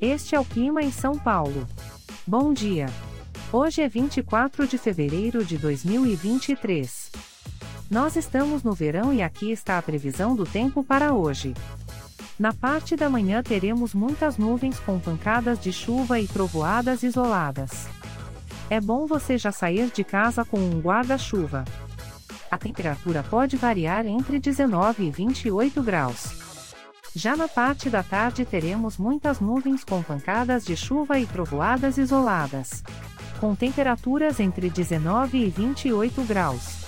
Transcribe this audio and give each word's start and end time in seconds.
Este 0.00 0.34
é 0.34 0.40
o 0.40 0.44
clima 0.44 0.82
em 0.82 0.92
São 0.92 1.18
Paulo. 1.18 1.66
Bom 2.26 2.52
dia. 2.52 2.86
Hoje 3.50 3.80
é 3.80 3.88
24 3.88 4.66
de 4.66 4.76
fevereiro 4.76 5.42
de 5.42 5.56
2023. 5.56 7.10
Nós 7.90 8.14
estamos 8.14 8.62
no 8.62 8.74
verão 8.74 9.10
e 9.10 9.22
aqui 9.22 9.50
está 9.50 9.78
a 9.78 9.82
previsão 9.82 10.36
do 10.36 10.44
tempo 10.44 10.84
para 10.84 11.14
hoje. 11.14 11.54
Na 12.38 12.52
parte 12.52 12.94
da 12.94 13.08
manhã 13.08 13.42
teremos 13.42 13.94
muitas 13.94 14.36
nuvens 14.36 14.78
com 14.78 15.00
pancadas 15.00 15.58
de 15.58 15.72
chuva 15.72 16.20
e 16.20 16.28
trovoadas 16.28 17.02
isoladas. 17.02 17.86
É 18.68 18.78
bom 18.82 19.06
você 19.06 19.38
já 19.38 19.50
sair 19.50 19.90
de 19.90 20.04
casa 20.04 20.44
com 20.44 20.58
um 20.58 20.78
guarda-chuva. 20.78 21.64
A 22.50 22.58
temperatura 22.58 23.22
pode 23.22 23.56
variar 23.56 24.04
entre 24.06 24.38
19 24.38 25.04
e 25.04 25.10
28 25.10 25.82
graus. 25.82 26.55
Já 27.18 27.34
na 27.34 27.48
parte 27.48 27.88
da 27.88 28.02
tarde 28.02 28.44
teremos 28.44 28.98
muitas 28.98 29.40
nuvens 29.40 29.82
com 29.82 30.02
pancadas 30.02 30.66
de 30.66 30.76
chuva 30.76 31.18
e 31.18 31.24
trovoadas 31.24 31.96
isoladas. 31.96 32.84
Com 33.40 33.54
temperaturas 33.54 34.38
entre 34.38 34.68
19 34.68 35.38
e 35.38 35.48
28 35.48 36.22
graus. 36.24 36.84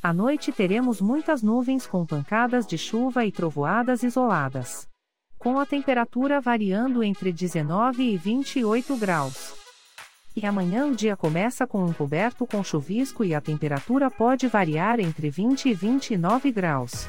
À 0.00 0.12
noite 0.12 0.52
teremos 0.52 1.00
muitas 1.00 1.42
nuvens 1.42 1.88
com 1.88 2.06
pancadas 2.06 2.68
de 2.68 2.78
chuva 2.78 3.26
e 3.26 3.32
trovoadas 3.32 4.04
isoladas. 4.04 4.86
Com 5.36 5.58
a 5.58 5.66
temperatura 5.66 6.40
variando 6.40 7.02
entre 7.02 7.32
19 7.32 8.12
e 8.12 8.16
28 8.16 8.96
graus. 8.96 9.54
E 10.36 10.46
amanhã 10.46 10.86
o 10.86 10.94
dia 10.94 11.16
começa 11.16 11.66
com 11.66 11.84
um 11.84 11.92
coberto 11.92 12.46
com 12.46 12.62
chuvisco 12.62 13.24
e 13.24 13.34
a 13.34 13.40
temperatura 13.40 14.08
pode 14.08 14.46
variar 14.46 15.00
entre 15.00 15.28
20 15.28 15.70
e 15.70 15.74
29 15.74 16.52
graus. 16.52 17.08